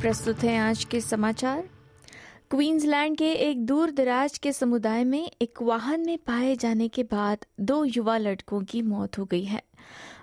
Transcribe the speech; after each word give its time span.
प्रस्तुत 0.00 0.42
हैं 0.44 0.58
आज 0.60 0.84
के 0.84 1.00
समाचार। 1.00 1.62
क्वींसलैंड 2.50 3.16
के 3.16 3.32
एक 3.32 3.64
दूर 3.66 3.90
दराज 3.90 4.36
के 4.38 4.52
समुदाय 4.52 5.04
में 5.04 5.30
एक 5.42 5.62
वाहन 5.62 6.00
में 6.06 6.18
पाए 6.18 6.54
जाने 6.56 6.88
के 6.88 7.02
बाद 7.02 7.38
दो 7.60 7.84
युवा 7.84 8.18
लड़कों 8.18 8.60
की 8.62 8.82
मौत 8.82 9.18
हो 9.18 9.24
गई 9.24 9.42
है। 9.44 9.62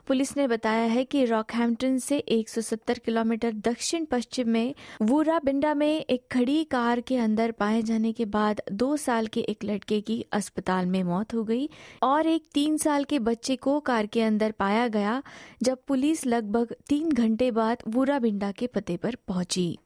पुलिस 0.07 0.37
ने 0.37 0.47
बताया 0.47 0.85
है 0.85 1.03
कि 1.03 1.25
रॉकहैम्पटन 1.25 1.97
से 1.97 2.23
170 2.31 2.99
किलोमीटर 2.99 3.53
दक्षिण 3.53 4.05
पश्चिम 4.05 4.49
में 4.49 4.73
वूरा 5.01 5.39
बिंडा 5.39 5.73
में 5.73 6.05
एक 6.05 6.27
खड़ी 6.31 6.63
कार 6.63 7.01
के 7.01 7.17
अंदर 7.17 7.51
पाए 7.51 7.81
जाने 7.81 8.11
के 8.11 8.25
बाद 8.25 8.61
दो 8.71 8.97
साल 8.97 9.27
के 9.27 9.41
एक 9.41 9.63
लड़के 9.63 10.01
की 10.01 10.25
अस्पताल 10.33 10.85
में 10.85 11.03
मौत 11.03 11.33
हो 11.33 11.43
गई 11.43 11.69
और 12.03 12.27
एक 12.27 12.43
तीन 12.53 12.77
साल 12.77 13.03
के 13.03 13.19
बच्चे 13.19 13.55
को 13.55 13.79
कार 13.79 14.05
के 14.05 14.21
अंदर 14.21 14.51
पाया 14.51 14.87
गया, 14.87 15.23
जब 15.63 15.77
पुलिस 15.87 16.25
लगभग 16.25 16.75
तीन 16.89 17.11
घंटे 17.11 17.51
बाद 17.51 17.83
वूरा 17.87 18.19
बिंडा 18.19 18.51
के 18.51 18.67
पते 18.67 18.97
पर 18.97 19.15
पहुँची। 19.27 19.77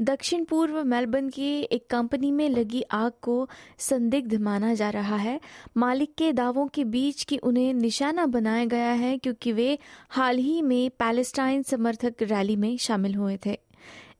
दक्षिण 0.00 0.44
पूर्व 0.44 0.84
मेलबर्न 0.84 1.28
की 1.28 1.60
एक 1.62 1.86
कंपनी 1.90 2.30
में 2.30 2.48
लगी 2.48 2.82
आग 2.82 3.12
को 3.22 3.48
संदिग्ध 3.78 4.34
माना 4.34 4.74
जा 4.74 4.90
रहा 4.90 5.16
है। 5.16 5.40
मालिक 5.76 6.14
के 6.18 6.32
दावों 6.32 6.66
के 6.66 6.84
बीच 6.84 7.24
कि 7.24 7.36
उन्हें 7.36 7.74
निशाना 7.74 8.26
बनाया 8.26 8.64
गया 8.64 8.92
है 8.92 9.18
क्योंकि 9.18 9.52
वे 9.52 9.78
हाल 10.10 10.36
ही 10.36 10.62
में 10.62 10.90
पैलेस्टाइन 10.90 11.62
समर्थक 11.62 12.14
रैली 12.22 12.56
में 12.56 12.76
शामिल 12.76 13.14
हुए 13.14 13.38
थे। 13.46 13.58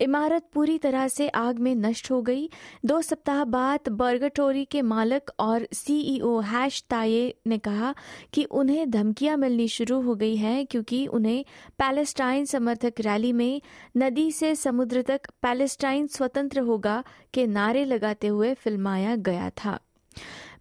इमारत 0.01 0.45
पूरी 0.53 0.79
तरह 0.79 1.09
से 1.09 1.29
आग 1.29 1.59
में 1.59 1.75
नष्ट 1.75 2.11
हो 2.11 2.23
गई। 2.23 2.51
दो 2.85 3.03
सप्ताह 3.03 3.45
बाद 3.45 3.89
बर्गटोरी 3.89 4.65
के 4.65 4.83
मालक 4.83 5.31
और 5.39 5.69
सीईओ 5.73 6.41
हैश 6.41 6.85
ताये 6.91 7.35
ने 7.47 7.59
कहा 7.59 7.95
कि 8.33 8.45
उन्हें 8.45 8.91
धमकियाँ 8.91 9.37
मिलनी 9.37 9.69
शुरू 9.69 10.01
हो 10.01 10.15
गई 10.15 10.37
हैं 10.37 10.67
क्योंकि 10.67 11.07
उन्हें 11.07 11.45
पैलेस्टाइन 11.79 12.45
समर्थक 12.45 12.93
रैली 13.01 13.33
में 13.33 13.63
नदी 13.97 14.33
से 14.33 14.55
समुद्र 14.55 15.03
तक 15.03 15.21
पैलेस्टाइन 15.43 16.07
स्वतंत्र 16.07 16.61
होगा 16.61 17.05
के 17.35 17.47
नारे 17.47 17.85
लगाते 17.85 18.27
हुए 18.27 18.55
फिल्माया 18.55 19.17
गया 19.17 19.51
था। 19.51 19.79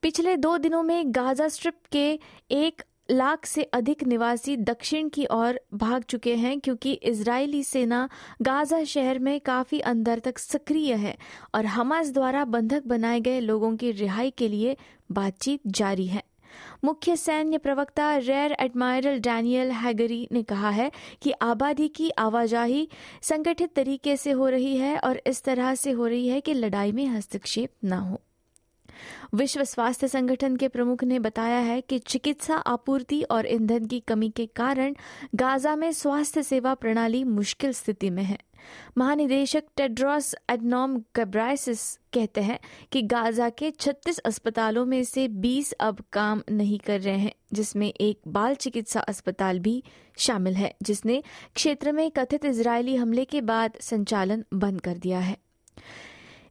पिछले 0.01 0.35
दो 0.35 0.57
दिनों 0.57 0.83
में 0.83 1.03
गाजा 1.07 1.47
स्ट्रिप 1.47 1.77
के 1.91 2.19
एक 2.51 2.81
लाख 3.11 3.45
से 3.45 3.63
अधिक 3.63 4.03
निवासी 4.03 4.57
दक्षिण 4.57 5.09
की 5.09 5.25
ओर 5.31 5.59
भाग 5.73 6.03
चुके 6.03 6.35
हैं 6.35 6.59
क्योंकि 6.59 6.93
इजरायली 6.93 7.63
सेना 7.63 8.09
गाजा 8.41 8.83
शहर 8.83 9.19
में 9.19 9.39
काफ़ी 9.39 9.79
अंदर 9.79 10.19
तक 10.19 10.37
सक्रिय 10.37 10.93
है 10.93 11.17
और 11.55 11.65
हमास 11.65 12.11
द्वारा 12.11 12.45
बंधक 12.45 12.83
बनाए 12.87 13.19
गए 13.19 13.39
लोगों 13.39 13.75
की 13.75 13.91
रिहाई 13.91 14.31
के 14.31 14.47
लिए 14.47 14.77
बातचीत 15.11 15.61
जारी 15.67 16.07
है। 16.07 16.23
मुख्य 16.83 17.15
सैन्य 17.15 17.57
प्रवक्ता 17.57 18.15
रेयर 18.17 18.51
एडमायरल 18.51 19.19
डैनियल 19.19 19.71
हैगरी 19.71 20.27
ने 20.31 20.43
कहा 20.43 20.69
है 20.69 20.91
कि 21.21 21.31
आबादी 21.31 21.87
की 21.87 22.09
आवाजाही 22.09 22.87
संगठित 23.21 23.73
तरीके 23.75 24.17
से 24.17 24.31
हो 24.31 24.47
रही 24.49 24.75
है 24.77 24.97
और 24.99 25.21
इस 25.27 25.43
तरह 25.43 25.75
से 25.75 25.91
हो 25.91 26.07
रही 26.07 26.27
है 26.27 26.41
कि 26.41 26.53
लड़ाई 26.53 26.91
में 26.91 27.05
हस्तक्षेप 27.07 27.69
न 27.85 27.93
हो। 27.93 28.21
विश्व 29.33 29.63
स्वास्थ्य 29.63 30.07
संगठन 30.07 30.55
के 30.55 30.67
प्रमुख 30.67 31.03
ने 31.03 31.19
बताया 31.19 31.59
है 31.59 31.81
कि 31.81 31.99
चिकित्सा 31.99 32.55
आपूर्ति 32.55 33.21
और 33.21 33.47
ईंधन 33.47 33.85
की 33.85 33.99
कमी 33.99 34.29
के 34.29 34.45
कारण 34.45 34.95
गाजा 35.35 35.75
में 35.75 35.91
स्वास्थ्य 35.91 36.43
सेवा 36.43 36.73
प्रणाली 36.73 37.23
मुश्किल 37.23 37.71
स्थिति 37.71 38.09
में 38.09 38.23
है। 38.23 38.37
महानिदेशक 38.97 39.63
टेड्रॉस 39.77 40.35
एडनॉम 40.49 41.03
गब्राइसिस 41.15 41.99
कहते 42.13 42.41
हैं 42.41 42.59
कि 42.91 43.01
गाजा 43.01 43.49
के 43.49 43.71
36 43.71 44.19
अस्पतालों 44.19 44.85
में 44.85 45.03
से 45.03 45.27
20 45.27 45.71
अब 45.71 46.03
काम 46.13 46.41
नहीं 46.51 46.79
कर 46.79 47.01
रहे 47.01 47.17
हैं, 47.17 47.31
जिसमें 47.53 47.93
एक 48.01 48.19
बाल 48.27 48.55
चिकित्सा 48.55 48.99
अस्पताल 48.99 49.59
भी 49.59 49.83
शामिल 50.17 50.53
है, 50.53 50.75
जिसने 50.81 51.23
क्षेत्र 51.55 51.91
में 51.91 52.11
कथित 52.11 52.45
इजरायली 52.45 52.95
हमले 52.95 53.25
के 53.25 53.41
बाद 53.41 53.73
संचालन 53.81 54.45
बंद 54.53 54.81
कर 54.81 54.97
दिया 54.97 55.19
है। 55.19 55.37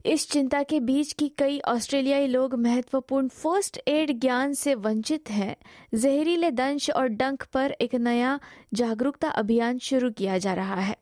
इस 0.05 0.29
चिंता 0.31 0.63
के 0.63 0.79
बीच 0.79 1.13
कि 1.13 1.31
कई 1.37 1.59
ऑस्ट्रेलियाई 1.59 2.27
लोग 2.27 2.53
महत्वपूर्ण 2.55 3.27
फ़र्स्ट 3.27 3.79
एड 3.87 4.19
ज्ञान 4.19 4.53
से 4.53 4.75
वंचित 4.75 5.29
हैं। 5.29 5.55
जहरीले 5.93 6.51
दंश 6.51 6.89
और 6.89 7.07
डंक 7.07 7.43
पर 7.53 7.71
एक 7.71 7.95
नया 7.95 8.39
जागरूकता 8.73 9.29
अभियान 9.29 9.79
शुरू 9.79 10.11
किया 10.11 10.37
जा 10.37 10.53
रहा 10.53 10.75
है। 10.75 10.97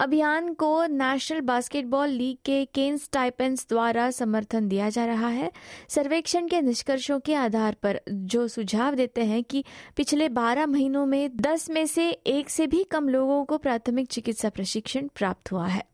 अभियान 0.00 0.54
को 0.54 0.86
नेशनल 0.86 1.40
बास्केटबॉल 1.40 2.08
लीग 2.08 2.36
के 2.44 2.64
केन 2.64 2.96
स्टाइपेंस 2.96 3.66
द्वारा 3.68 4.10
समर्थन 4.10 4.68
दिया 4.68 4.90
जा 4.90 5.06
रहा 5.06 5.28
है। 5.28 5.52
सर्वेक्षण 5.88 6.48
के 6.48 6.60
निष्कर्षों 6.60 7.20
के 7.20 7.34
आधार 7.34 7.76
पर 7.82 8.00
जो 8.08 8.48
सुझाव 8.48 8.94
देते 8.94 9.24
हैं 9.24 9.44
कि 9.44 9.64
पिछले 9.96 10.28
12 10.28 10.66
महीनों 10.66 11.06
में 11.06 11.36
10 11.36 11.70
में 11.70 11.86
से 11.86 12.10
एक 12.10 12.50
से 12.50 12.66
भी 12.66 12.84
कम 12.84 13.08
लोगों 13.08 13.44
को 13.44 13.58
प्राथमिक 13.58 14.08
चिकित्सा 14.08 14.48
प्रशिक्षण 14.48 15.08
प्राप्त 15.14 15.52
हुआ 15.52 15.66
है। 15.66 15.91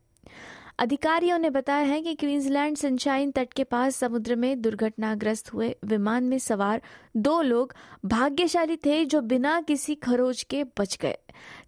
अधिकारियों 0.78 1.38
ने 1.38 1.48
बताया 1.50 1.84
है 1.84 2.00
कि 2.02 2.14
क्वींसलैंड 2.14 2.76
सनशाइन 2.76 3.30
तट 3.30 3.52
के 3.52 3.64
पास 3.64 3.96
समुद्र 3.96 4.34
में 4.36 4.60
दुर्घटनाग्रस्त 4.62 5.52
हुए 5.52 5.74
विमान 5.84 6.24
में 6.24 6.38
सवार 6.38 6.82
दो 7.16 7.40
लोग 7.42 7.74
भाग्यशाली 8.04 8.76
थे 8.76 9.04
जो 9.04 9.20
बिना 9.20 9.60
किसी 9.60 9.94
खरोच 9.94 10.42
के 10.42 10.62
बच 10.78 10.96
गए। 11.02 11.16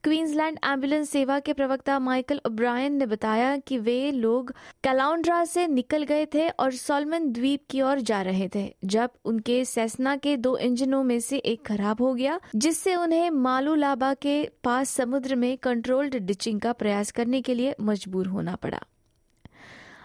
क्वींसलैंड 0.04 0.58
एंबुलेंस 0.64 1.10
सेवा 1.10 1.38
के 1.40 1.52
प्रवक्ता 1.52 1.98
माइकल 1.98 2.40
ओब्रायन 2.46 2.92
ने 2.92 3.06
बताया 3.06 3.56
कि 3.56 3.78
वे 3.78 4.10
लोग 4.12 4.52
कैलाउंड्रा 4.84 5.44
से 5.44 5.66
निकल 5.66 6.02
गए 6.02 6.26
थे 6.26 6.48
और 6.48 6.72
सोलमन 6.72 7.30
द्वीप 7.32 7.64
की 7.70 7.82
ओर 7.82 8.00
जा 8.00 8.22
रहे 8.22 8.48
थे, 8.54 8.74
जब 8.84 9.10
उनके 9.24 9.64
सेसना 9.64 10.16
के 10.16 10.36
दो 10.36 10.56
इंजनों 10.58 11.02
में 11.04 11.18
से 11.20 11.38
एक 11.38 11.66
खराब 11.66 12.02
हो 12.02 12.14
गया, 12.14 12.40
जिससे 12.56 12.94
उन्हें 12.94 13.28
मालूलाबा 13.30 14.14
के 14.14 14.42
पास 14.64 14.90
समुद्र 14.90 15.36
में 15.36 15.56
कंट्रोल्ड 15.58 16.16
डिचिंग 16.16 16.60
का 16.60 16.72
प्रयास 16.72 17.10
करने 17.10 17.42
के 17.42 17.54
लिए 17.54 17.74
मजबूर 17.80 18.26
होना 18.26 18.56
पड़ा। 18.56 18.80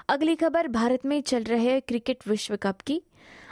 अगली 0.09 0.35
खबर, 0.35 0.67
भारत 0.67 1.05
में 1.05 1.21
चल 1.21 1.43
रहे 1.43 1.79
क्रिकेट 1.79 2.17
विश्व 2.27 2.55
कप 2.55 2.81
की। 2.81 3.01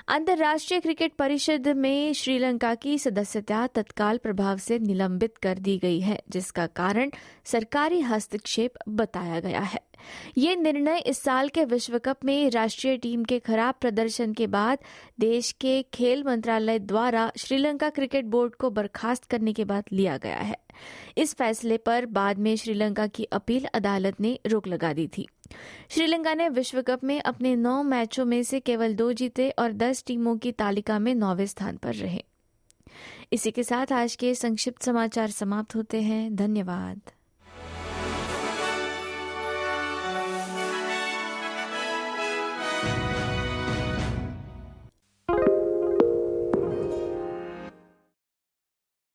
अंतर्राष्ट्रीय 0.07 0.79
क्रिकेट 0.79 1.13
परिषद 1.13 1.67
में 1.67 2.13
श्रीलंका 2.13 2.75
की 2.75 2.99
सदस्यता 2.99 3.67
तत्काल 3.67 4.17
प्रभाव 4.17 4.57
से 4.57 4.79
निलंबित 4.79 5.37
कर 5.37 5.57
दी 5.57 5.77
गई 5.77 5.99
है, 5.99 6.19
जिसका 6.29 6.67
कारण 6.67 7.11
सरकारी 7.45 8.01
हस्तक्षेप 8.01 8.73
बताया 8.89 9.39
गया 9.39 9.59
है। 9.59 9.79
ये 10.37 10.55
निर्णय 10.55 10.97
इस 10.97 11.21
साल 11.23 11.49
के 11.49 11.65
विश्व 11.65 11.99
कप 11.99 12.25
में 12.25 12.49
राष्ट्रीय 12.49 12.97
टीम 12.97 13.23
के 13.23 13.39
खराब 13.39 13.75
प्रदर्शन 13.81 14.33
के 14.33 14.47
बाद 14.47 14.77
देश 15.19 15.51
के 15.51 15.85
खेल 15.93 16.23
मंत्रालय 16.23 16.79
द्वारा 16.79 17.31
श्रीलंका 17.37 17.89
क्रिकेट 17.89 18.25
बोर्ड 18.25 18.55
को 18.55 18.69
बर्खास्त 18.69 19.25
करने 19.25 19.53
के 19.53 19.65
बाद 19.65 19.83
लिया 19.91 20.17
गया 20.17 20.37
है। 20.37 20.57
इस 21.17 21.35
फैसले 21.35 21.77
पर 21.77 22.05
बाद 22.05 22.37
में 22.37 22.55
श्रीलंका 22.55 23.07
की 23.07 23.23
अपील 23.23 23.65
अदालत 23.73 24.21
ने 24.21 24.39
रोक 24.47 24.67
लगा 24.67 24.93
दी 24.93 25.07
थी। 25.07 25.27
श्रीलंका 25.89 26.33
ने 26.33 26.49
विश्व 26.49 26.81
कप 26.81 27.03
में 27.03 27.21
अपने 27.21 27.55
नौ 27.55 27.83
मैचों 27.83 28.25
में 28.25 28.43
से 28.43 28.59
केवल 28.59 28.95
दो 28.95 29.13
जीते 29.13 29.49
और 29.49 29.73
दस 29.73 30.03
टीमों 30.07 30.37
की 30.37 30.51
तालिका 30.51 30.99
में 30.99 31.15
नौवे 31.15 31.47
स्थान 31.47 31.77
पर 31.77 31.93
रहे। 31.93 32.23
इसी 33.33 33.51
के 33.51 33.63
साथ 33.63 33.91
आज 33.91 34.15
के 34.15 34.35
संक्षिप्त 34.35 34.83
समाचार 34.83 35.29
समाप्त 35.29 35.75
होते 35.75 36.01
हैं। 36.01 36.35
धन्यवाद। 36.35 37.01